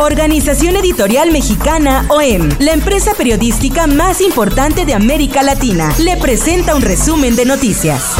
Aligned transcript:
Organización 0.00 0.76
Editorial 0.76 1.30
Mexicana 1.30 2.06
OEM, 2.08 2.48
la 2.58 2.72
empresa 2.72 3.12
periodística 3.12 3.86
más 3.86 4.22
importante 4.22 4.86
de 4.86 4.94
América 4.94 5.42
Latina, 5.42 5.92
le 5.98 6.16
presenta 6.16 6.74
un 6.74 6.80
resumen 6.80 7.36
de 7.36 7.44
noticias. 7.44 8.14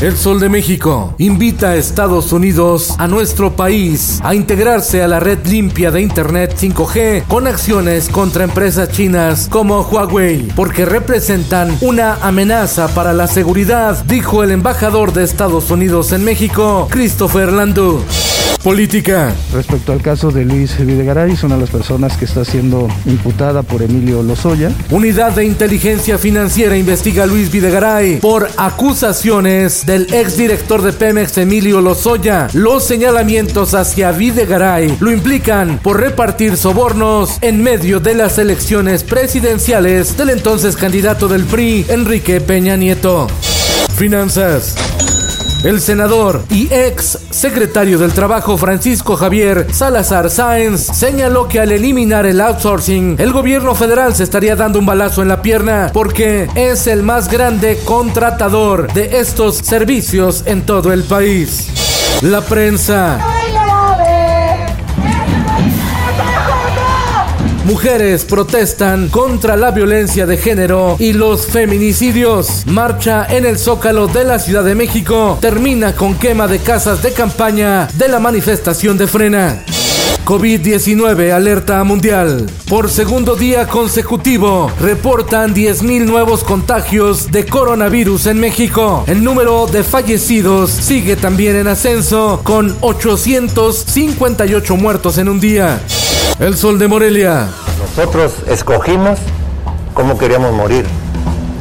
El 0.00 0.16
Sol 0.16 0.40
de 0.40 0.48
México 0.48 1.14
invita 1.18 1.68
a 1.68 1.76
Estados 1.76 2.32
Unidos, 2.32 2.94
a 2.98 3.08
nuestro 3.08 3.54
país, 3.54 4.20
a 4.24 4.34
integrarse 4.34 5.02
a 5.02 5.06
la 5.06 5.20
red 5.20 5.46
limpia 5.46 5.90
de 5.90 6.00
Internet 6.00 6.56
5G 6.58 7.26
con 7.28 7.46
acciones 7.46 8.08
contra 8.08 8.44
empresas 8.44 8.88
chinas 8.88 9.48
como 9.50 9.82
Huawei, 9.82 10.48
porque 10.56 10.86
representan 10.86 11.76
una 11.82 12.14
amenaza 12.22 12.88
para 12.94 13.12
la 13.12 13.26
seguridad, 13.26 14.02
dijo 14.06 14.42
el 14.42 14.52
embajador 14.52 15.12
de 15.12 15.24
Estados 15.24 15.70
Unidos 15.70 16.10
en 16.12 16.24
México, 16.24 16.88
Christopher 16.90 17.52
Landau. 17.52 18.02
Política. 18.62 19.34
Respecto 19.52 19.92
al 19.92 20.00
caso 20.00 20.30
de 20.30 20.44
Luis 20.44 20.78
Videgaray, 20.78 21.32
es 21.32 21.42
una 21.42 21.56
de 21.56 21.62
las 21.62 21.70
personas 21.70 22.16
que 22.16 22.24
está 22.24 22.44
siendo 22.44 22.88
imputada 23.06 23.62
por 23.62 23.82
Emilio 23.82 24.22
Lozoya. 24.22 24.70
Unidad 24.90 25.32
de 25.32 25.44
Inteligencia 25.44 26.16
Financiera 26.16 26.76
investiga 26.76 27.24
a 27.24 27.26
Luis 27.26 27.50
Videgaray 27.50 28.20
por 28.20 28.48
acusaciones 28.56 29.84
del 29.84 30.12
exdirector 30.14 30.82
de 30.82 30.92
Pemex, 30.92 31.38
Emilio 31.38 31.80
Lozoya. 31.80 32.48
Los 32.52 32.84
señalamientos 32.84 33.74
hacia 33.74 34.12
Videgaray 34.12 34.96
lo 35.00 35.10
implican 35.10 35.78
por 35.82 36.00
repartir 36.00 36.56
sobornos 36.56 37.38
en 37.40 37.62
medio 37.62 37.98
de 37.98 38.14
las 38.14 38.38
elecciones 38.38 39.02
presidenciales 39.04 40.16
del 40.16 40.30
entonces 40.30 40.76
candidato 40.76 41.28
del 41.28 41.44
PRI, 41.44 41.86
Enrique 41.88 42.40
Peña 42.40 42.76
Nieto. 42.76 43.26
Finanzas. 43.96 44.74
El 45.64 45.80
senador 45.80 46.42
y 46.50 46.72
ex 46.74 47.18
secretario 47.30 47.96
del 47.96 48.12
Trabajo 48.12 48.58
Francisco 48.58 49.14
Javier 49.14 49.68
Salazar 49.72 50.28
Sáenz 50.28 50.80
señaló 50.80 51.46
que 51.46 51.60
al 51.60 51.70
eliminar 51.70 52.26
el 52.26 52.40
outsourcing, 52.40 53.14
el 53.20 53.32
gobierno 53.32 53.76
federal 53.76 54.12
se 54.16 54.24
estaría 54.24 54.56
dando 54.56 54.80
un 54.80 54.86
balazo 54.86 55.22
en 55.22 55.28
la 55.28 55.40
pierna 55.40 55.90
porque 55.92 56.48
es 56.56 56.88
el 56.88 57.04
más 57.04 57.30
grande 57.30 57.78
contratador 57.84 58.92
de 58.92 59.20
estos 59.20 59.58
servicios 59.58 60.42
en 60.46 60.66
todo 60.66 60.92
el 60.92 61.04
país. 61.04 61.68
La 62.22 62.40
prensa. 62.40 63.24
Mujeres 67.64 68.24
protestan 68.24 69.08
contra 69.08 69.56
la 69.56 69.70
violencia 69.70 70.26
de 70.26 70.36
género 70.36 70.96
y 70.98 71.12
los 71.12 71.46
feminicidios. 71.46 72.64
Marcha 72.66 73.24
en 73.30 73.46
el 73.46 73.56
Zócalo 73.56 74.08
de 74.08 74.24
la 74.24 74.40
Ciudad 74.40 74.64
de 74.64 74.74
México 74.74 75.38
termina 75.40 75.94
con 75.94 76.16
quema 76.16 76.48
de 76.48 76.58
casas 76.58 77.02
de 77.04 77.12
campaña 77.12 77.88
de 77.94 78.08
la 78.08 78.18
manifestación 78.18 78.98
de 78.98 79.06
frena. 79.06 79.62
COVID-19 80.24 81.32
alerta 81.32 81.82
mundial. 81.84 82.50
Por 82.68 82.90
segundo 82.90 83.36
día 83.36 83.68
consecutivo, 83.68 84.70
reportan 84.80 85.54
10.000 85.54 86.04
nuevos 86.04 86.42
contagios 86.42 87.30
de 87.30 87.46
coronavirus 87.46 88.26
en 88.26 88.40
México. 88.40 89.04
El 89.06 89.22
número 89.22 89.66
de 89.66 89.84
fallecidos 89.84 90.70
sigue 90.70 91.14
también 91.14 91.56
en 91.56 91.68
ascenso, 91.68 92.40
con 92.42 92.76
858 92.80 94.76
muertos 94.76 95.18
en 95.18 95.28
un 95.28 95.38
día. 95.38 95.80
El 96.38 96.56
Sol 96.56 96.78
de 96.78 96.88
Morelia. 96.88 97.48
Nosotros 97.78 98.32
escogimos 98.48 99.18
cómo 99.94 100.18
queríamos 100.18 100.52
morir 100.52 100.84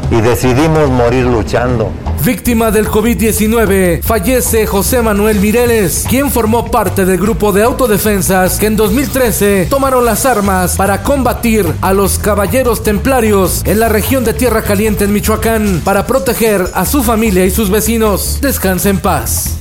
y 0.10 0.22
decidimos 0.22 0.90
morir 0.90 1.26
luchando. 1.26 1.92
Víctima 2.24 2.70
del 2.70 2.88
COVID-19, 2.88 4.04
fallece 4.04 4.68
José 4.68 5.02
Manuel 5.02 5.40
Mireles, 5.40 6.06
quien 6.08 6.30
formó 6.30 6.70
parte 6.70 7.04
del 7.04 7.18
grupo 7.18 7.52
de 7.52 7.64
autodefensas 7.64 8.60
que 8.60 8.68
en 8.68 8.76
2013 8.76 9.68
tomaron 9.70 10.06
las 10.06 10.26
armas 10.28 10.76
para 10.76 11.02
combatir 11.02 11.66
a 11.82 11.94
los 11.94 12.20
caballeros 12.20 12.84
templarios 12.84 13.64
en 13.66 13.80
la 13.80 13.90
región 13.90 14.24
de 14.24 14.36
Tierra 14.36 14.62
Caliente 14.62 15.06
en 15.06 15.14
Michoacán 15.14 15.82
para 15.84 16.06
proteger 16.06 16.64
a 16.76 16.86
su 16.86 17.02
familia 17.04 17.44
y 17.46 17.52
sus 17.52 17.72
vecinos. 17.72 18.38
Descanse 18.40 18.90
en 18.90 19.00
paz. 19.00 19.61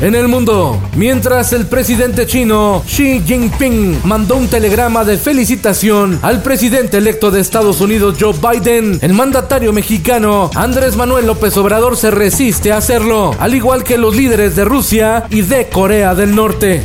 En 0.00 0.14
el 0.14 0.28
mundo, 0.28 0.80
mientras 0.94 1.52
el 1.52 1.66
presidente 1.66 2.26
chino 2.26 2.84
Xi 2.86 3.20
Jinping 3.26 4.02
mandó 4.04 4.36
un 4.36 4.46
telegrama 4.46 5.04
de 5.04 5.18
felicitación 5.18 6.20
al 6.22 6.42
presidente 6.42 6.98
electo 6.98 7.32
de 7.32 7.40
Estados 7.40 7.80
Unidos 7.80 8.16
Joe 8.20 8.34
Biden, 8.34 8.98
el 9.02 9.12
mandatario 9.12 9.72
mexicano 9.72 10.50
Andrés 10.54 10.96
Manuel 10.96 11.26
López 11.26 11.56
Obrador 11.56 11.96
se 11.96 12.12
resiste 12.12 12.70
a 12.70 12.76
hacerlo, 12.76 13.34
al 13.40 13.54
igual 13.54 13.82
que 13.82 13.98
los 13.98 14.14
líderes 14.14 14.54
de 14.54 14.64
Rusia 14.64 15.24
y 15.30 15.42
de 15.42 15.68
Corea 15.68 16.14
del 16.14 16.34
Norte. 16.34 16.84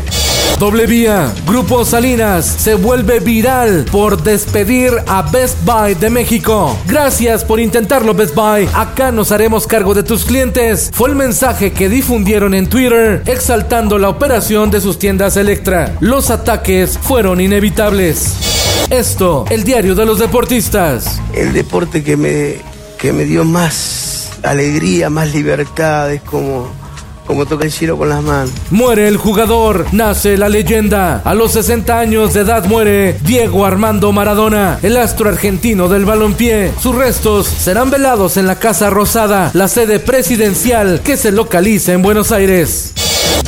Doble 0.59 0.85
vía. 0.85 1.33
Grupo 1.45 1.83
Salinas 1.83 2.45
se 2.45 2.75
vuelve 2.75 3.19
viral 3.19 3.85
por 3.91 4.21
despedir 4.23 4.93
a 5.07 5.23
Best 5.23 5.57
Buy 5.65 5.95
de 5.95 6.09
México. 6.09 6.77
Gracias 6.87 7.43
por 7.43 7.59
intentarlo, 7.59 8.13
Best 8.13 8.35
Buy. 8.35 8.69
Acá 8.73 9.11
nos 9.11 9.31
haremos 9.31 9.67
cargo 9.67 9.93
de 9.93 10.03
tus 10.03 10.23
clientes. 10.23 10.89
Fue 10.93 11.09
el 11.09 11.15
mensaje 11.15 11.73
que 11.73 11.89
difundieron 11.89 12.53
en 12.53 12.69
Twitter, 12.69 13.23
exaltando 13.25 13.97
la 13.97 14.09
operación 14.09 14.71
de 14.71 14.79
sus 14.79 14.99
tiendas 14.99 15.35
Electra. 15.35 15.95
Los 15.99 16.29
ataques 16.29 16.97
fueron 16.97 17.41
inevitables. 17.41 18.87
Esto, 18.89 19.45
el 19.49 19.63
diario 19.63 19.95
de 19.95 20.05
los 20.05 20.19
deportistas. 20.19 21.19
El 21.33 21.53
deporte 21.53 22.03
que 22.03 22.15
me, 22.15 22.57
que 22.97 23.11
me 23.11 23.25
dio 23.25 23.43
más 23.43 24.29
alegría, 24.43 25.09
más 25.09 25.33
libertad, 25.33 26.11
es 26.13 26.21
como 26.21 26.82
como 27.25 27.45
toca 27.45 27.66
el 27.66 27.72
cielo 27.72 27.97
con 27.97 28.09
las 28.09 28.22
manos. 28.22 28.51
Muere 28.69 29.07
el 29.07 29.17
jugador, 29.17 29.85
nace 29.91 30.38
la 30.38 30.50
leyenda. 30.50 31.22
A 31.23 31.34
los 31.34 31.51
60 31.53 31.97
años 31.97 32.34
de 32.34 32.41
edad 32.41 32.66
muere 32.66 33.17
Diego 33.23 33.66
Armando 33.66 34.11
Maradona, 34.11 34.79
el 34.81 34.97
astro 34.97 35.29
argentino 35.29 35.88
del 35.88 36.06
balompié. 36.06 36.72
Sus 36.79 36.95
restos 36.95 37.47
serán 37.47 37.89
velados 37.89 38.38
en 38.38 38.47
la 38.47 38.59
Casa 38.59 38.89
Rosada, 38.89 39.51
la 39.53 39.67
sede 39.67 40.00
presidencial 40.00 41.01
que 41.03 41.17
se 41.17 41.31
localiza 41.31 41.94
en 41.94 42.01
Buenos 42.01 42.31
Aires. 42.31 42.94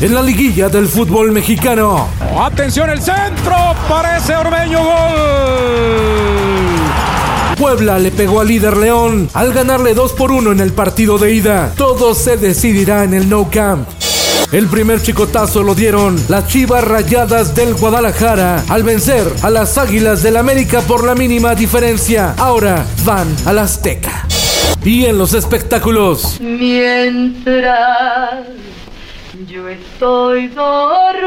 En 0.01 0.13
la 0.13 0.21
liguilla 0.21 0.67
del 0.69 0.87
fútbol 0.87 1.31
mexicano. 1.31 2.07
Atención 2.37 2.89
el 2.89 3.01
centro, 3.01 3.55
parece 3.87 4.35
Ormeño 4.35 4.83
gol. 4.83 6.74
Puebla 7.55 7.97
le 7.99 8.11
pegó 8.11 8.41
al 8.41 8.49
líder 8.49 8.77
León 8.77 9.29
al 9.33 9.53
ganarle 9.53 9.93
2 9.93 10.13
por 10.13 10.31
1 10.31 10.51
en 10.51 10.59
el 10.59 10.73
partido 10.73 11.17
de 11.17 11.33
ida. 11.33 11.73
Todo 11.77 12.13
se 12.13 12.37
decidirá 12.37 13.03
en 13.03 13.13
el 13.13 13.29
No 13.29 13.49
Camp. 13.49 13.87
El 14.51 14.67
primer 14.67 15.01
chicotazo 15.01 15.63
lo 15.63 15.73
dieron 15.73 16.21
las 16.27 16.47
Chivas 16.47 16.83
Rayadas 16.83 17.55
del 17.55 17.73
Guadalajara 17.73 18.63
al 18.69 18.83
vencer 18.83 19.25
a 19.41 19.49
las 19.49 19.77
Águilas 19.77 20.21
del 20.21 20.37
América 20.37 20.81
por 20.81 21.03
la 21.05 21.15
mínima 21.15 21.55
diferencia. 21.55 22.35
Ahora 22.37 22.85
van 23.05 23.27
al 23.45 23.59
Azteca. 23.59 24.27
Y 24.83 25.05
en 25.05 25.17
los 25.17 25.33
espectáculos. 25.33 26.37
Mientras 26.39 27.69
yo 29.47 29.67
estoy 29.67 30.47
dormida. 30.49 31.25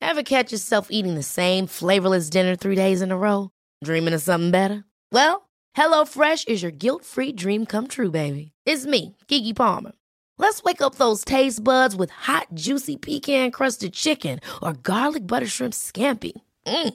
Ever 0.00 0.22
catch 0.22 0.52
yourself 0.52 0.88
eating 0.90 1.16
the 1.16 1.24
same 1.24 1.66
flavorless 1.66 2.30
dinner 2.30 2.54
three 2.56 2.76
days 2.76 3.02
in 3.02 3.10
a 3.10 3.16
row? 3.16 3.50
Dreaming 3.82 4.14
of 4.14 4.22
something 4.22 4.52
better? 4.52 4.84
Well, 5.10 5.48
HelloFresh 5.76 6.46
is 6.46 6.62
your 6.62 6.70
guilt-free 6.70 7.32
dream 7.32 7.66
come 7.66 7.88
true, 7.88 8.10
baby. 8.10 8.52
It's 8.64 8.86
me, 8.86 9.16
Kiki 9.26 9.52
Palmer. 9.52 9.92
Let's 10.38 10.62
wake 10.62 10.80
up 10.82 10.96
those 10.96 11.24
taste 11.24 11.64
buds 11.64 11.96
with 11.96 12.10
hot, 12.10 12.46
juicy 12.54 12.96
pecan-crusted 12.96 13.92
chicken 13.92 14.38
or 14.62 14.72
garlic 14.74 15.26
butter 15.26 15.46
shrimp 15.46 15.74
scampi. 15.74 16.32
Mm. 16.66 16.94